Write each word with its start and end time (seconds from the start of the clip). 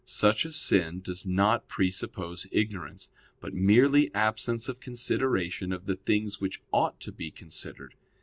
Such 0.03 0.45
a 0.45 0.51
sin 0.51 1.01
does 1.01 1.27
not 1.27 1.67
presuppose 1.67 2.47
ignorance, 2.51 3.11
but 3.39 3.53
merely 3.53 4.11
absence 4.15 4.67
of 4.67 4.79
consideration 4.79 5.71
of 5.71 5.85
the 5.85 5.95
things 5.95 6.41
which 6.41 6.59
ought 6.71 6.99
to 7.01 7.11
be 7.11 7.29
considered. 7.29 7.93